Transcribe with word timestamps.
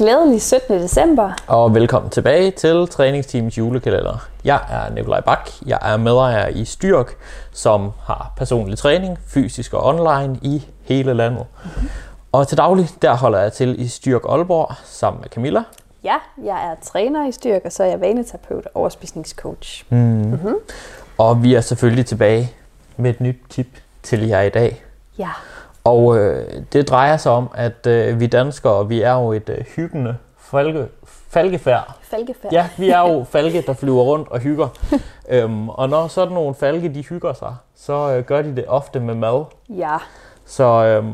Glædelig 0.00 0.42
17. 0.42 0.78
december. 0.78 1.32
Og 1.46 1.74
velkommen 1.74 2.10
tilbage 2.10 2.50
til 2.50 2.86
Træningsteams 2.88 3.58
julekalender. 3.58 4.28
Jeg 4.44 4.60
er 4.70 4.94
Nikolaj 4.94 5.20
Bak. 5.20 5.50
Jeg 5.66 5.78
er 5.82 5.96
medejer 5.96 6.48
i 6.48 6.64
Styrk, 6.64 7.16
som 7.52 7.90
har 8.02 8.32
personlig 8.36 8.78
træning, 8.78 9.18
fysisk 9.26 9.74
og 9.74 9.84
online 9.84 10.38
i 10.42 10.66
hele 10.82 11.14
landet. 11.14 11.46
Mm-hmm. 11.64 11.88
Og 12.32 12.48
til 12.48 12.58
daglig, 12.58 12.88
der 13.02 13.16
holder 13.16 13.38
jeg 13.38 13.52
til 13.52 13.80
i 13.80 13.88
Styrk 13.88 14.22
Aalborg 14.28 14.74
sammen 14.84 15.20
med 15.20 15.28
Camilla. 15.28 15.62
Ja, 16.04 16.16
jeg 16.44 16.70
er 16.70 16.74
træner 16.82 17.28
i 17.28 17.32
Styrk, 17.32 17.62
og 17.64 17.72
så 17.72 17.82
er 17.82 17.88
jeg 17.88 18.00
vaneterapeut 18.00 18.66
og 18.66 18.80
overspisningscoach. 18.80 19.84
Mm. 19.88 19.96
Mm-hmm. 19.98 20.54
Og 21.18 21.42
vi 21.42 21.54
er 21.54 21.60
selvfølgelig 21.60 22.06
tilbage 22.06 22.52
med 22.96 23.10
et 23.10 23.20
nyt 23.20 23.38
tip 23.50 23.66
til 24.02 24.26
jer 24.26 24.40
i 24.40 24.50
dag. 24.50 24.84
Ja. 25.18 25.30
Og 25.90 26.18
øh, 26.18 26.62
det 26.72 26.88
drejer 26.88 27.16
sig 27.16 27.32
om, 27.32 27.50
at 27.54 27.86
øh, 27.86 28.20
vi 28.20 28.26
danskere, 28.26 28.88
vi 28.88 29.02
er 29.02 29.14
jo 29.14 29.32
et 29.32 29.48
øh, 29.48 29.64
hyggende 29.76 30.16
falke, 30.38 30.88
falkefærd. 31.04 31.96
Falkefærd. 32.02 32.52
Ja, 32.52 32.68
vi 32.78 32.90
er 32.90 33.00
jo 33.00 33.24
falke, 33.32 33.62
der 33.66 33.72
flyver 33.72 34.02
rundt 34.02 34.28
og 34.28 34.40
hygger. 34.40 34.68
øhm, 35.28 35.68
og 35.68 35.88
når 35.88 36.08
sådan 36.08 36.34
nogle 36.34 36.54
falke, 36.54 36.94
de 36.94 37.02
hygger 37.02 37.32
sig, 37.32 37.56
så 37.74 37.92
øh, 38.16 38.24
gør 38.24 38.42
de 38.42 38.56
det 38.56 38.64
ofte 38.68 39.00
med 39.00 39.14
mad. 39.14 39.44
Ja. 39.68 39.96
Så 40.46 40.64
øh, 40.64 41.04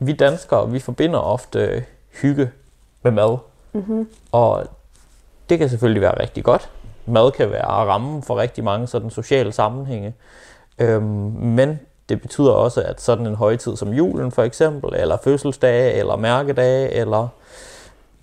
vi 0.00 0.12
danskere, 0.12 0.70
vi 0.70 0.78
forbinder 0.78 1.18
ofte 1.18 1.58
øh, 1.58 1.82
hygge 2.22 2.50
med 3.02 3.12
mad. 3.12 3.38
Mm-hmm. 3.72 4.08
Og 4.32 4.64
det 5.48 5.58
kan 5.58 5.68
selvfølgelig 5.68 6.02
være 6.02 6.20
rigtig 6.20 6.44
godt. 6.44 6.70
Mad 7.06 7.32
kan 7.32 7.50
være 7.50 7.66
rammen 7.66 8.22
for 8.22 8.36
rigtig 8.36 8.64
mange 8.64 8.86
sådan 8.86 9.10
sociale 9.10 9.52
sammenhænge. 9.52 10.14
Øhm, 10.78 11.02
men 11.40 11.80
det 12.08 12.20
betyder 12.20 12.50
også, 12.50 12.82
at 12.82 13.00
sådan 13.00 13.26
en 13.26 13.34
højtid 13.34 13.76
som 13.76 13.88
julen 13.92 14.32
for 14.32 14.42
eksempel, 14.42 14.94
eller 14.96 15.16
fødselsdage, 15.24 15.92
eller 15.92 16.16
mærkedage, 16.16 16.90
eller 16.90 17.28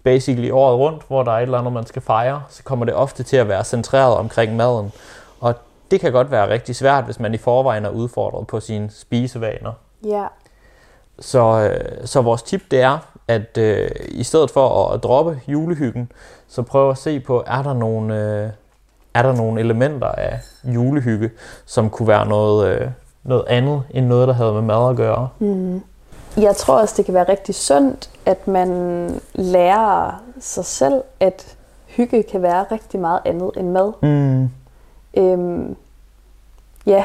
basically 0.04 0.52
året 0.52 0.78
rundt, 0.78 1.04
hvor 1.08 1.24
der 1.24 1.32
er 1.32 1.38
et 1.38 1.42
eller 1.42 1.58
andet, 1.58 1.74
man 1.74 1.86
skal 1.86 2.02
fejre, 2.02 2.44
så 2.50 2.64
kommer 2.64 2.86
det 2.86 2.94
ofte 2.94 3.24
til 3.24 3.38
at 3.38 3.48
være 3.48 3.64
centreret 3.64 4.16
omkring 4.16 4.56
maden. 4.56 4.92
Og 5.40 5.56
det 5.92 6.00
kan 6.00 6.12
godt 6.12 6.32
være 6.32 6.50
rigtig 6.50 6.76
svært, 6.76 7.04
hvis 7.04 7.20
man 7.20 7.34
i 7.34 7.38
forvejen 7.38 7.86
er 7.86 7.90
udfordret 7.90 8.48
på 8.48 8.60
sine 8.60 8.90
spisevaner. 8.92 9.72
Ja. 10.06 10.26
Så, 11.20 11.70
øh, 11.70 12.08
så 12.08 12.22
vores 12.22 12.44
tip 12.44 12.62
det 12.72 12.82
er, 12.82 12.98
at 13.28 13.58
øh, 13.58 13.90
i 14.08 14.24
stedet 14.24 14.52
for 14.52 14.90
at 14.90 15.04
droppe 15.04 15.42
julehyggen, 15.48 16.12
så 16.48 16.62
prøv 16.62 16.90
at 16.90 16.98
se 16.98 17.20
på, 17.20 17.44
er 17.48 17.64
der 17.64 17.74
nogle, 17.74 18.16
øh, 18.16 18.50
er 19.14 19.22
der 19.22 19.34
nogle 19.34 19.60
elementer 19.60 20.08
af 20.08 20.40
julehygge, 20.64 21.32
som 21.66 21.90
kunne 21.90 22.08
være 22.08 22.26
noget, 22.26 22.68
øh, 22.68 22.88
noget 23.24 23.46
andet 23.48 23.84
end 23.90 24.06
noget, 24.06 24.28
der 24.28 24.34
havde 24.34 24.54
med 24.54 24.62
mad 24.62 24.90
at 24.90 24.96
gøre. 24.96 25.30
Mm. 25.40 25.82
Jeg 26.38 26.56
tror 26.56 26.80
også, 26.80 26.94
det 26.98 27.06
kan 27.06 27.14
være 27.14 27.30
rigtig 27.30 27.56
sundt, 27.56 28.10
at 28.26 28.48
man 28.48 28.70
lærer 29.34 30.24
sig 30.40 30.66
selv, 30.66 31.02
at 31.20 31.56
hygge 31.88 32.24
kan 32.24 32.42
være 32.42 32.66
rigtig 32.72 33.00
meget 33.00 33.20
andet 33.26 33.52
end 33.58 33.70
mad. 33.70 33.92
Mm. 34.02 34.50
Øhm, 35.18 35.76
ja, 36.86 37.04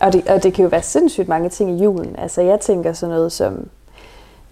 og 0.00 0.12
det, 0.12 0.28
og 0.28 0.42
det 0.42 0.54
kan 0.54 0.62
jo 0.62 0.68
være 0.68 0.82
sindssygt 0.82 1.28
mange 1.28 1.48
ting 1.48 1.70
i 1.70 1.82
julen. 1.82 2.16
Altså 2.18 2.42
jeg 2.42 2.60
tænker 2.60 2.92
sådan 2.92 3.14
noget 3.14 3.32
som, 3.32 3.68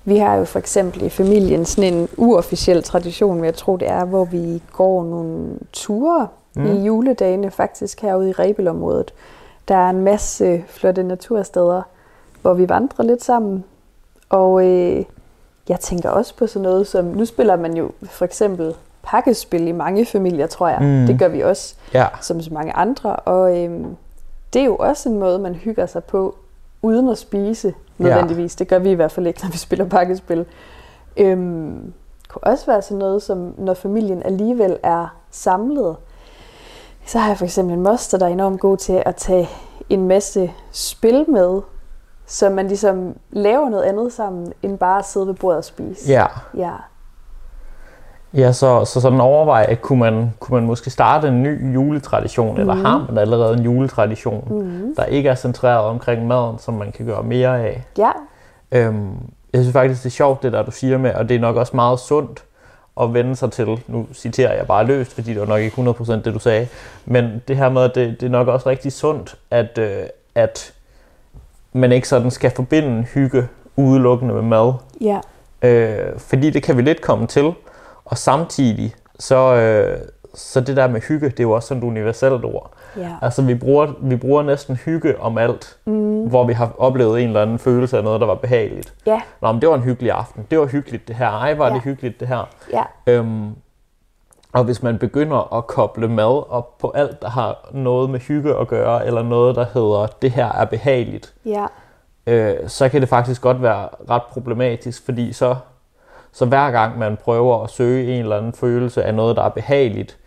vi 0.04 0.16
har 0.16 0.36
jo 0.36 0.44
for 0.44 0.58
eksempel 0.58 1.02
i 1.02 1.08
familien 1.08 1.64
sådan 1.64 1.94
en 1.94 2.08
uofficiel 2.16 2.82
tradition, 2.82 3.44
jeg 3.44 3.54
tror 3.54 3.76
det 3.76 3.88
er, 3.88 4.04
hvor 4.04 4.24
vi 4.24 4.62
går 4.72 5.04
nogle 5.04 5.58
ture 5.72 6.28
mm. 6.56 6.66
i 6.66 6.84
juledagene 6.84 7.50
faktisk 7.50 8.00
herude 8.00 8.28
i 8.30 8.32
Rebelområdet. 8.32 9.12
Der 9.68 9.76
er 9.76 9.90
en 9.90 10.00
masse 10.04 10.64
flotte 10.68 11.02
natursteder, 11.02 11.82
hvor 12.42 12.54
vi 12.54 12.68
vandrer 12.68 13.04
lidt 13.04 13.24
sammen. 13.24 13.64
Og 14.28 14.66
øh, 14.66 15.04
jeg 15.68 15.80
tænker 15.80 16.10
også 16.10 16.36
på 16.36 16.46
sådan 16.46 16.62
noget 16.62 16.86
som, 16.86 17.04
nu 17.04 17.24
spiller 17.24 17.56
man 17.56 17.76
jo 17.76 17.90
for 18.04 18.24
eksempel 18.24 18.74
pakkespil 19.02 19.68
i 19.68 19.72
mange 19.72 20.06
familier, 20.06 20.46
tror 20.46 20.68
jeg. 20.68 20.78
Mm. 20.80 21.06
Det 21.06 21.18
gør 21.18 21.28
vi 21.28 21.40
også, 21.40 21.74
Ja. 21.94 22.06
som 22.20 22.40
så 22.40 22.54
mange 22.54 22.72
andre. 22.72 23.16
Og 23.16 23.58
øh, 23.64 23.80
det 24.52 24.60
er 24.62 24.66
jo 24.66 24.76
også 24.76 25.08
en 25.08 25.18
måde, 25.18 25.38
man 25.38 25.54
hygger 25.54 25.86
sig 25.86 26.04
på, 26.04 26.34
uden 26.82 27.08
at 27.08 27.18
spise 27.18 27.74
nødvendigvis. 27.98 28.56
Det 28.56 28.68
gør 28.68 28.78
vi 28.78 28.90
i 28.90 28.94
hvert 28.94 29.12
fald 29.12 29.26
ikke, 29.26 29.40
når 29.42 29.50
vi 29.50 29.58
spiller 29.58 29.84
pakkespil. 29.88 30.44
Øhm, 31.16 31.92
det 32.22 32.28
kunne 32.28 32.44
også 32.44 32.66
være 32.66 32.82
sådan 32.82 32.98
noget, 32.98 33.22
som 33.22 33.54
når 33.58 33.74
familien 33.74 34.22
alligevel 34.22 34.78
er 34.82 35.16
samlet, 35.30 35.96
så 37.08 37.18
har 37.18 37.28
jeg 37.28 37.38
for 37.38 37.44
eksempel 37.44 37.74
en 37.76 37.82
moster, 37.82 38.18
der 38.18 38.26
er 38.26 38.30
enormt 38.30 38.60
god 38.60 38.76
til 38.76 39.02
at 39.06 39.16
tage 39.16 39.48
en 39.90 40.08
masse 40.08 40.52
spil 40.72 41.24
med, 41.30 41.60
så 42.26 42.50
man 42.50 42.68
ligesom 42.68 43.16
laver 43.30 43.68
noget 43.68 43.84
andet 43.84 44.12
sammen, 44.12 44.52
end 44.62 44.78
bare 44.78 44.98
at 44.98 45.04
sidde 45.04 45.26
ved 45.26 45.34
bordet 45.34 45.58
og 45.58 45.64
spise. 45.64 46.12
Ja, 46.12 46.26
Ja. 46.56 46.70
ja 48.34 48.52
så, 48.52 48.84
så 48.84 49.00
sådan 49.00 49.20
overvej, 49.20 49.66
at 49.68 49.82
kunne 49.82 49.98
man, 49.98 50.32
kunne 50.40 50.54
man 50.60 50.66
måske 50.66 50.90
starte 50.90 51.28
en 51.28 51.42
ny 51.42 51.74
juletradition, 51.74 52.54
mm. 52.54 52.60
eller 52.60 52.74
har 52.74 53.06
man 53.08 53.18
allerede 53.18 53.54
en 53.58 53.62
juletradition, 53.64 54.44
Mm. 54.50 54.94
der 54.96 55.04
ikke 55.04 55.28
er 55.28 55.34
centreret 55.34 55.84
omkring 55.84 56.26
maden, 56.26 56.58
som 56.58 56.74
man 56.74 56.92
kan 56.92 57.06
gøre 57.06 57.22
mere 57.22 57.60
af. 57.60 57.84
Ja. 57.98 58.10
Øhm, 58.72 59.10
jeg 59.52 59.62
synes 59.62 59.72
faktisk, 59.72 60.02
det 60.02 60.08
er 60.08 60.14
sjovt, 60.14 60.42
det 60.42 60.52
der 60.52 60.62
du 60.62 60.70
siger 60.70 60.98
med, 60.98 61.14
og 61.14 61.28
det 61.28 61.34
er 61.34 61.40
nok 61.40 61.56
også 61.56 61.76
meget 61.76 61.98
sundt 62.00 62.44
at 63.00 63.14
vende 63.14 63.36
sig 63.36 63.52
til, 63.52 63.80
nu 63.86 64.06
citerer 64.14 64.54
jeg 64.56 64.66
bare 64.66 64.86
løst, 64.86 65.12
fordi 65.14 65.30
det 65.30 65.40
var 65.40 65.46
nok 65.46 65.60
ikke 65.60 65.82
100% 65.82 66.12
det, 66.12 66.24
du 66.34 66.38
sagde, 66.38 66.68
men 67.04 67.42
det 67.48 67.56
her 67.56 67.68
med, 67.68 67.82
at 67.82 67.94
det, 67.94 68.20
det 68.20 68.26
er 68.26 68.30
nok 68.30 68.48
også 68.48 68.68
rigtig 68.68 68.92
sundt, 68.92 69.34
at, 69.50 69.78
øh, 69.78 70.02
at 70.34 70.72
man 71.72 71.92
ikke 71.92 72.08
sådan 72.08 72.30
skal 72.30 72.50
forbinde 72.50 73.02
hygge 73.02 73.48
udelukkende 73.76 74.34
med 74.34 74.42
mad, 74.42 74.72
Ja. 75.00 75.20
øh, 75.62 76.18
fordi 76.18 76.50
det 76.50 76.62
kan 76.62 76.76
vi 76.76 76.82
lidt 76.82 77.00
komme 77.00 77.26
til, 77.26 77.52
og 78.04 78.18
samtidig, 78.18 78.94
så, 79.18 79.54
øh, 79.54 79.98
så 80.34 80.60
det 80.60 80.76
der 80.76 80.88
med 80.88 81.00
hygge, 81.00 81.28
det 81.28 81.40
er 81.40 81.44
jo 81.44 81.50
også 81.52 81.68
sådan 81.68 81.82
et 81.82 81.86
universelt 81.86 82.44
ord. 82.44 82.70
Ja. 82.96 83.10
Altså 83.22 83.42
vi 83.42 83.54
bruger, 83.54 83.86
vi 84.00 84.16
bruger 84.16 84.42
næsten 84.42 84.76
hygge 84.76 85.20
om 85.20 85.38
alt, 85.38 85.76
Mm. 85.84 86.26
hvor 86.28 86.44
vi 86.46 86.52
har 86.52 86.70
oplevet 86.78 87.20
en 87.22 87.26
eller 87.28 87.42
anden 87.42 87.58
følelse 87.58 87.98
af 87.98 88.04
noget, 88.04 88.20
der 88.20 88.26
var 88.26 88.34
behageligt. 88.34 88.94
Ja. 89.06 89.20
Nå, 89.42 89.52
men 89.52 89.60
det 89.60 89.68
var 89.68 89.74
en 89.74 89.82
hyggelig 89.82 90.12
aften. 90.12 90.46
Det 90.50 90.58
var 90.58 90.66
hyggeligt 90.66 91.08
det 91.08 91.16
her. 91.16 91.30
Ej, 91.30 91.54
var 91.54 91.68
Ja. 91.68 91.74
det 91.74 91.82
hyggeligt 91.82 92.20
det 92.20 92.28
her. 92.28 92.48
Ja. 92.72 92.82
Øhm, 93.06 93.50
og 94.52 94.64
hvis 94.64 94.82
man 94.82 94.98
begynder 94.98 95.54
at 95.56 95.66
koble 95.66 96.08
mad 96.08 96.50
op 96.50 96.78
på 96.78 96.90
alt, 96.94 97.22
der 97.22 97.28
har 97.28 97.68
noget 97.72 98.10
med 98.10 98.20
hygge 98.20 98.56
at 98.56 98.68
gøre, 98.68 99.06
eller 99.06 99.22
noget, 99.22 99.56
der 99.56 99.66
hedder, 99.74 100.06
det 100.22 100.30
her 100.30 100.52
er 100.52 100.64
behageligt, 100.64 101.34
Ja. 101.44 101.66
øh, 102.26 102.68
så 102.68 102.88
kan 102.88 103.00
det 103.00 103.08
faktisk 103.08 103.42
godt 103.42 103.62
være 103.62 103.88
ret 104.10 104.22
problematisk, 104.22 105.04
fordi 105.04 105.32
så, 105.32 105.56
så 106.32 106.46
hver 106.46 106.70
gang 106.70 106.98
man 106.98 107.16
prøver 107.24 107.62
at 107.62 107.70
søge 107.70 108.12
en 108.14 108.20
eller 108.20 108.36
anden 108.36 108.52
følelse 108.52 109.04
af 109.04 109.14
noget, 109.14 109.36
der 109.36 109.42
er 109.42 109.48
behageligt, 109.48 110.18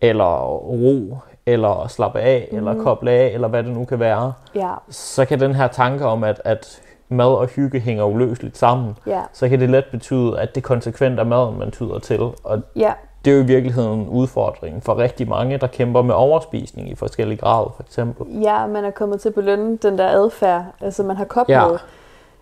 eller 0.00 0.44
ro, 0.46 1.18
eller 1.46 1.86
slappe 1.88 2.20
af, 2.20 2.48
mm. 2.50 2.56
eller 2.58 2.82
koble 2.82 3.10
af, 3.10 3.26
eller 3.34 3.48
hvad 3.48 3.62
det 3.62 3.72
nu 3.72 3.84
kan 3.84 4.00
være, 4.00 4.32
Ja. 4.54 4.72
så 4.90 5.24
kan 5.24 5.40
den 5.40 5.54
her 5.54 5.68
tanke 5.68 6.06
om, 6.06 6.24
at, 6.24 6.40
at 6.44 6.80
mad 7.08 7.26
og 7.26 7.46
hygge 7.46 7.80
hænger 7.80 8.04
uløseligt 8.04 8.58
sammen, 8.58 8.96
Ja. 9.06 9.20
så 9.32 9.48
kan 9.48 9.60
det 9.60 9.70
let 9.70 9.84
betyde, 9.90 10.40
at 10.40 10.54
det 10.54 10.62
konsekvent 10.62 11.20
er 11.20 11.24
maden, 11.24 11.58
man 11.58 11.70
tyder 11.70 11.98
til. 11.98 12.20
Og 12.44 12.62
Ja. 12.76 12.92
det 13.24 13.30
er 13.30 13.34
jo 13.36 13.42
i 13.42 13.46
virkeligheden 13.46 14.00
en 14.00 14.08
udfordring 14.08 14.82
for 14.84 14.98
rigtig 14.98 15.28
mange, 15.28 15.58
der 15.58 15.66
kæmper 15.66 16.02
med 16.02 16.14
overspisning 16.14 16.90
i 16.90 16.94
forskellige 16.94 17.38
grader, 17.38 17.72
for 17.76 17.82
eksempel. 17.82 18.40
Ja, 18.42 18.66
man 18.66 18.84
er 18.84 18.90
kommet 18.90 19.20
til 19.20 19.28
at 19.28 19.34
belønne 19.34 19.76
den 19.76 19.98
der 19.98 20.08
adfærd. 20.08 20.64
Altså 20.80 21.02
man 21.02 21.16
har 21.16 21.24
koblet 21.24 21.54
ja. 21.54 21.66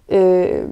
Øh, 0.09 0.65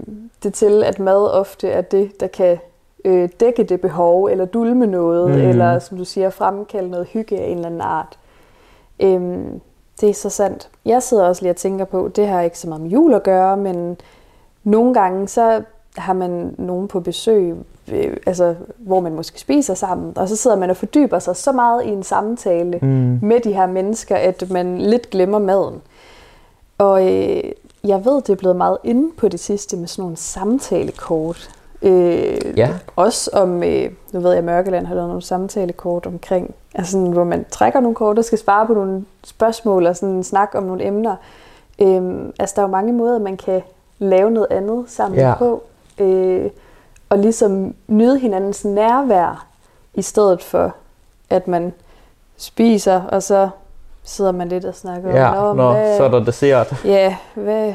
det 0.42 0.54
til, 0.54 0.84
at 0.84 0.98
mad 0.98 1.30
ofte 1.30 1.68
er 1.68 1.80
det, 1.80 2.20
der 2.20 2.26
kan 2.26 2.58
øh, 3.04 3.28
dække 3.40 3.64
det 3.64 3.80
behov, 3.80 4.24
eller 4.24 4.44
dulme 4.44 4.86
noget, 4.86 5.30
mm. 5.30 5.48
eller 5.48 5.78
som 5.78 5.98
du 5.98 6.04
siger, 6.04 6.30
fremkalde 6.30 6.90
noget 6.90 7.06
hygge 7.06 7.38
af 7.40 7.46
en 7.46 7.56
eller 7.56 7.66
anden 7.66 7.80
art. 7.80 8.18
Øhm, 9.00 9.60
det 10.00 10.08
er 10.08 10.14
så 10.14 10.30
sandt. 10.30 10.68
Jeg 10.84 11.02
sidder 11.02 11.24
også 11.24 11.42
lige 11.42 11.52
og 11.52 11.56
tænker 11.56 11.84
på, 11.84 12.08
det 12.16 12.28
har 12.28 12.40
ikke 12.40 12.58
så 12.58 12.68
meget 12.68 12.82
med 12.82 12.90
jul 12.90 13.14
at 13.14 13.22
gøre, 13.22 13.56
men 13.56 13.96
nogle 14.64 14.94
gange 14.94 15.28
så 15.28 15.62
har 15.96 16.12
man 16.12 16.54
nogen 16.58 16.88
på 16.88 17.00
besøg, 17.00 17.54
øh, 17.92 18.16
altså, 18.26 18.54
hvor 18.76 19.00
man 19.00 19.14
måske 19.14 19.40
spiser 19.40 19.74
sammen, 19.74 20.18
og 20.18 20.28
så 20.28 20.36
sidder 20.36 20.56
man 20.56 20.70
og 20.70 20.76
fordyber 20.76 21.18
sig 21.18 21.36
så 21.36 21.52
meget 21.52 21.84
i 21.84 21.88
en 21.88 22.02
samtale 22.02 22.78
Mm. 22.82 23.18
med 23.22 23.40
de 23.40 23.52
her 23.52 23.66
mennesker, 23.66 24.16
at 24.16 24.50
man 24.50 24.78
lidt 24.78 25.10
glemmer 25.10 25.38
maden. 25.38 25.82
Og 26.78 27.12
øh, 27.14 27.42
jeg 27.88 28.04
ved, 28.04 28.14
det 28.14 28.28
er 28.30 28.36
blevet 28.36 28.56
meget 28.56 28.78
inde 28.84 29.12
på 29.16 29.28
det 29.28 29.40
sidste 29.40 29.76
med 29.76 29.86
sådan 29.88 30.02
nogle 30.02 30.16
samtalekort. 30.16 31.50
Øh, 31.82 32.58
Ja. 32.58 32.70
Også 32.96 33.30
om, 33.32 33.62
øh, 33.62 33.90
nu 34.12 34.20
ved 34.20 34.30
jeg, 34.30 34.38
at 34.38 34.44
Mørkeland 34.44 34.86
har 34.86 34.94
lavet 34.94 35.08
nogle 35.08 35.22
samtalekort 35.22 36.06
omkring, 36.06 36.54
altså 36.74 36.92
sådan, 36.92 37.06
hvor 37.12 37.24
man 37.24 37.44
trækker 37.50 37.80
nogle 37.80 37.94
kort, 37.94 38.16
der 38.16 38.22
skal 38.22 38.38
svare 38.38 38.66
på 38.66 38.74
nogle 38.74 39.04
spørgsmål 39.24 39.86
og 39.86 39.96
sådan 39.96 40.24
snakke 40.24 40.58
om 40.58 40.64
nogle 40.64 40.84
emner. 40.86 41.16
Øh, 41.78 42.16
altså, 42.38 42.52
der 42.56 42.62
er 42.62 42.66
jo 42.66 42.70
mange 42.72 42.92
måder, 42.92 43.18
man 43.18 43.36
kan 43.36 43.62
lave 43.98 44.30
noget 44.30 44.46
andet 44.50 44.84
sammen 44.88 45.18
Ja. 45.20 45.34
på. 45.38 45.62
Øh, 45.98 46.50
og 47.08 47.18
ligesom 47.18 47.74
nyde 47.88 48.18
hinandens 48.18 48.64
nærvær, 48.64 49.46
i 49.94 50.02
stedet 50.02 50.42
for, 50.42 50.74
at 51.30 51.48
man 51.48 51.72
spiser, 52.36 53.02
og 53.02 53.22
så 53.22 53.48
sidder 54.06 54.32
man 54.32 54.48
lidt 54.48 54.64
og 54.64 54.74
snakker 54.74 55.16
Ja, 55.16 55.48
om, 55.48 55.56
nå, 55.56 55.72
hvad, 55.72 55.96
så 55.96 56.04
er 56.04 56.08
der 56.08 56.24
dessert. 56.24 56.84
ja, 56.84 57.16
hvad, 57.34 57.74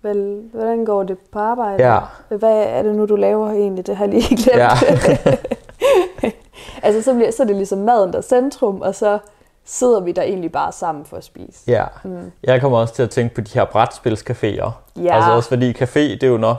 hvad, 0.00 0.14
hvordan 0.52 0.84
går 0.84 1.02
det 1.02 1.18
på 1.32 1.38
arbejde? 1.38 1.88
Ja. 1.92 1.98
Hvad 2.28 2.62
er 2.66 2.82
det 2.82 2.94
nu, 2.94 3.06
du 3.06 3.16
laver 3.16 3.50
egentlig? 3.50 3.86
Det 3.86 3.96
har 3.96 4.04
jeg 4.04 4.14
lige 4.14 4.36
glemt. 4.42 4.58
Ja. 4.58 4.68
Altså, 6.82 7.02
så, 7.02 7.14
bliver, 7.14 7.30
så 7.30 7.42
er 7.42 7.46
det 7.46 7.56
ligesom 7.56 7.78
maden, 7.78 8.12
der 8.12 8.18
er 8.18 8.22
centrum, 8.22 8.80
og 8.80 8.94
så 8.94 9.18
sidder 9.64 10.00
vi 10.00 10.12
der 10.12 10.22
egentlig 10.22 10.52
bare 10.52 10.72
sammen 10.72 11.04
for 11.04 11.16
at 11.16 11.24
spise. 11.24 11.58
Ja, 11.66 11.84
mm. 12.04 12.32
jeg 12.44 12.60
kommer 12.60 12.78
også 12.78 12.94
til 12.94 13.02
at 13.02 13.10
tænke 13.10 13.34
på 13.34 13.40
de 13.40 13.50
her 13.54 13.64
brætspilscaféer. 13.64 14.70
Ja. 15.02 15.14
Altså 15.16 15.32
også 15.32 15.48
fordi 15.48 15.72
café, 15.72 16.00
det 16.00 16.22
er 16.22 16.26
jo 16.28 16.36
noget, 16.36 16.56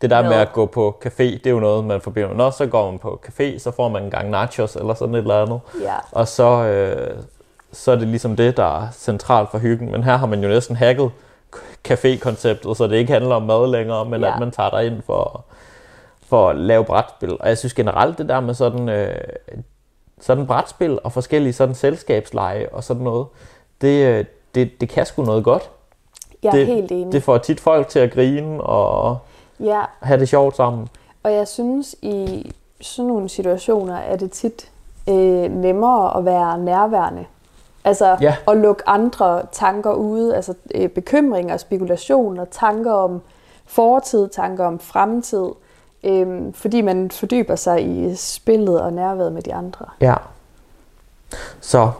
det 0.00 0.10
der 0.10 0.22
med 0.22 0.30
Noget. 0.30 0.42
at 0.42 0.52
gå 0.52 0.66
på 0.66 1.00
café, 1.06 1.22
det 1.22 1.46
er 1.46 1.50
jo 1.50 1.60
noget, 1.60 1.84
man 1.84 2.00
forbinder 2.00 2.28
med. 2.28 2.36
Nå, 2.36 2.50
så 2.50 2.66
går 2.66 2.90
man 2.90 2.98
på 2.98 3.20
café, 3.26 3.58
så 3.58 3.70
får 3.70 3.88
man 3.88 4.02
en 4.02 4.10
gang 4.10 4.30
nachos 4.30 4.76
eller 4.76 4.94
sådan 4.94 5.14
et 5.14 5.18
eller 5.18 5.42
andet. 5.42 5.60
Ja. 5.82 5.94
Og 6.12 6.28
så, 6.28 6.44
øh, 6.64 7.16
så 7.76 7.92
er 7.92 7.96
det 7.96 8.08
ligesom 8.08 8.36
det, 8.36 8.56
der 8.56 8.82
er 8.82 8.86
centralt 8.92 9.50
for 9.50 9.58
hyggen. 9.58 9.92
Men 9.92 10.04
her 10.04 10.16
har 10.16 10.26
man 10.26 10.42
jo 10.42 10.48
næsten 10.48 10.76
hacket 10.76 11.10
café-konceptet, 11.88 12.76
så 12.76 12.86
det 12.86 12.96
ikke 12.96 13.12
handler 13.12 13.34
om 13.34 13.42
mad 13.42 13.66
længere, 13.70 14.04
men 14.04 14.20
Ja. 14.20 14.32
at 14.34 14.40
man 14.40 14.50
tager 14.50 14.70
dig 14.70 14.86
ind 14.86 15.02
for, 15.06 15.44
for 16.26 16.48
at 16.50 16.56
lave 16.56 16.84
brætspil. 16.84 17.36
Og 17.40 17.48
jeg 17.48 17.58
synes 17.58 17.74
generelt 17.74 18.18
det 18.18 18.28
der 18.28 18.40
med 18.40 18.54
sådan, 18.54 18.88
øh, 18.88 19.14
sådan 20.20 20.46
brætspil 20.46 20.98
og 21.04 21.12
forskellige 21.12 21.52
sådan 21.52 21.74
selskabsleje 21.74 22.68
og 22.72 22.84
sådan 22.84 23.02
noget, 23.02 23.26
det, 23.80 24.06
øh, 24.06 24.24
det, 24.54 24.80
det 24.80 24.88
kan 24.88 25.06
sgu 25.06 25.22
noget 25.22 25.44
godt. 25.44 25.70
Jeg 26.42 26.48
er 26.48 26.52
det, 26.52 26.66
helt 26.66 26.92
enig. 26.92 27.12
Det 27.12 27.22
får 27.22 27.38
tit 27.38 27.60
folk 27.60 27.88
til 27.88 27.98
at 27.98 28.12
grine 28.12 28.60
og 28.62 29.18
Ja, 29.60 29.80
have 30.00 30.20
det 30.20 30.28
sjovt 30.28 30.56
sammen. 30.56 30.88
og 31.22 31.32
jeg 31.32 31.48
synes, 31.48 31.96
i 32.02 32.52
sådan 32.80 33.08
nogle 33.08 33.28
situationer 33.28 33.96
er 33.96 34.16
det 34.16 34.30
tit 34.30 34.70
øh, 35.08 35.14
nemmere 35.50 36.16
at 36.18 36.24
være 36.24 36.58
nærværende. 36.58 37.24
Altså 37.86 38.16
Ja. 38.20 38.36
at 38.48 38.56
lukke 38.56 38.88
andre 38.88 39.42
tanker 39.52 39.92
ude, 39.92 40.36
altså 40.36 40.54
øh, 40.74 40.88
bekymringer, 40.88 41.56
spekulationer, 41.56 42.44
tanker 42.44 42.92
om 42.92 43.22
fortid, 43.66 44.28
tanker 44.28 44.64
om 44.64 44.78
fremtid, 44.78 45.46
øh, 46.04 46.54
fordi 46.54 46.80
man 46.80 47.10
fordyber 47.10 47.56
sig 47.56 47.86
i 47.86 48.14
spillet 48.14 48.80
og 48.80 48.92
nærværet 48.92 49.32
med 49.32 49.42
de 49.42 49.54
andre. 49.54 49.86
Ja. 50.00 50.14
Så 51.60 51.90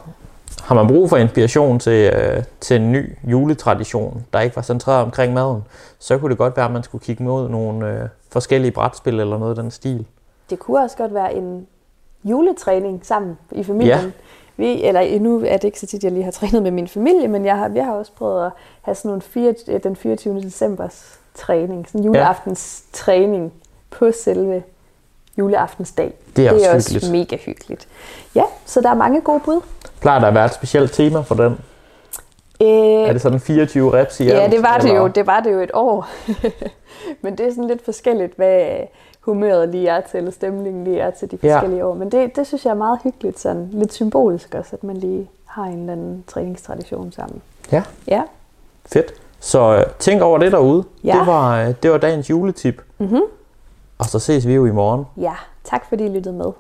har 0.65 0.75
man 0.75 0.87
brug 0.89 1.09
for 1.09 1.17
inspiration 1.17 1.79
til, 1.79 2.13
øh, 2.15 2.43
til 2.61 2.77
en 2.77 2.93
ny 2.93 3.19
juletradition, 3.25 4.25
der 4.33 4.41
ikke 4.41 4.57
var 4.57 4.63
centreret 4.63 5.03
omkring 5.03 5.33
maden, 5.35 5.65
så 5.99 6.19
kunne 6.19 6.31
det 6.31 6.39
godt 6.39 6.57
være, 6.57 6.67
at 6.67 6.73
man 6.73 6.83
skulle 6.83 7.05
kigge 7.05 7.25
mod 7.25 7.49
nogle 7.49 7.93
øh, 7.93 8.09
forskellige 8.33 8.71
brætspil 8.73 9.21
eller 9.21 9.39
noget 9.39 9.59
af 9.59 9.63
den 9.63 9.71
stil. 9.71 10.07
Det 10.51 10.59
kunne 10.59 10.81
også 10.81 10.97
godt 10.97 11.15
være 11.15 11.35
en 11.35 11.67
juletræning 12.25 13.07
sammen 13.07 13.39
i 13.53 13.63
familien. 13.65 13.99
Ja. 13.99 14.11
Vi, 14.57 14.83
eller 14.85 15.19
nu 15.21 15.43
er 15.47 15.57
det 15.57 15.65
ikke 15.65 15.81
så 15.81 15.87
tit, 15.87 16.05
jeg 16.05 16.13
lige 16.13 16.25
har 16.25 16.31
trænet 16.31 16.63
med 16.63 16.71
min 16.71 16.89
familie, 16.89 17.29
men 17.29 17.45
jeg 17.45 17.57
har, 17.59 17.71
jeg 17.75 17.85
har 17.85 17.93
også 17.93 18.13
prøvet 18.13 18.47
at 18.47 18.53
have 18.83 18.95
sådan 18.95 19.09
nogle 19.09 19.23
fire, 19.23 19.55
øh, 19.69 19.83
den 19.83 19.97
24. 19.97 20.41
decembers 20.43 21.19
træning, 21.35 21.87
sådan 21.89 22.01
en 22.01 22.05
juleaftens 22.05 22.83
træning 22.93 23.53
på 23.91 24.11
selve 24.13 24.63
juleaftensdag. 25.39 26.13
Det 26.37 26.47
er 26.47 26.53
det 26.53 26.67
er 26.67 26.75
også 26.75 26.93
hyggeligt. 26.95 27.13
mega 27.13 27.37
hyggeligt. 27.37 27.89
Ja, 28.35 28.43
så 28.67 28.81
der 28.81 28.91
er 28.91 28.95
mange 28.95 29.21
gode 29.21 29.41
bud. 29.45 29.61
Plejer 30.01 30.19
der 30.21 30.27
at 30.27 30.35
være 30.35 30.45
et 30.45 30.55
specielt 30.55 30.93
tema 30.93 31.21
for 31.21 31.35
den? 31.35 31.53
Øh, 32.63 32.69
Er 33.09 33.13
det 33.13 33.23
sådan 33.23 33.41
24 33.41 33.93
reps 33.93 34.21
i 34.21 34.25
Ja, 34.25 34.31
alt, 34.33 34.53
det 34.53 34.63
var 34.63 34.77
det 34.79 34.85
eller? 34.89 35.01
jo. 35.01 35.07
Det 35.09 35.27
var 35.27 35.41
det 35.41 35.53
jo 35.53 35.61
et 35.61 35.71
år. 35.75 36.07
Men 37.23 37.39
det 37.39 37.47
er 37.47 37.51
sådan 37.51 37.65
lidt 37.67 37.85
forskelligt, 37.85 38.37
hvad 38.37 38.77
humøret 39.21 39.69
lige 39.69 39.89
er 39.89 40.01
til, 40.01 40.19
eller 40.19 40.31
stemningen 40.31 40.85
lige 40.85 41.01
er 41.01 41.11
til 41.11 41.31
de 41.31 41.39
Ja. 41.43 41.55
forskellige 41.55 41.85
år. 41.85 41.95
Men 41.95 42.11
det, 42.13 42.37
det 42.37 42.47
synes 42.47 42.65
jeg 42.65 42.71
er 42.71 42.75
meget 42.75 42.99
hyggeligt, 43.05 43.39
sådan 43.41 43.69
lidt 43.73 43.93
symbolisk 43.93 44.55
også, 44.55 44.77
at 44.77 44.85
man 44.85 44.97
lige 44.97 45.31
har 45.45 45.65
en 45.65 45.79
eller 45.81 45.93
anden 45.93 46.25
træningstradition 46.27 47.13
sammen. 47.13 47.43
Ja, 47.73 47.83
Ja. 48.09 48.23
fedt. 48.87 49.15
Så 49.41 49.61
øh, 49.77 49.85
tænk 49.99 50.23
over 50.23 50.39
det 50.39 50.53
derude. 50.53 50.85
Ja. 51.05 51.17
Det, 51.19 51.27
var, 51.27 51.61
øh, 51.67 51.75
det 51.83 51.91
var 51.91 51.99
dagens 51.99 52.31
juletip. 52.31 52.83
Mm-hmm. 52.99 53.21
Og 53.99 54.05
så 54.05 54.19
ses 54.19 54.47
vi 54.47 54.55
jo 54.55 54.67
i 54.67 54.71
morgen. 54.71 55.05
Ja, 55.17 55.33
tak 55.65 55.85
fordi 55.89 56.05
I 56.05 56.09
lyttede 56.09 56.35
med. 56.35 56.53